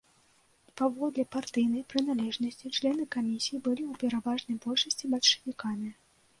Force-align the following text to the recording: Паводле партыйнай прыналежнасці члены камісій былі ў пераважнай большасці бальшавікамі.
Паводле 0.79 1.25
партыйнай 1.35 1.83
прыналежнасці 1.91 2.73
члены 2.79 3.03
камісій 3.19 3.63
былі 3.69 3.83
ў 3.91 4.03
пераважнай 4.07 4.57
большасці 4.67 5.05
бальшавікамі. 5.17 5.97